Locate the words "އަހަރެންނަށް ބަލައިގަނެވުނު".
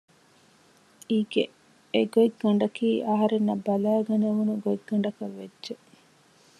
3.07-4.53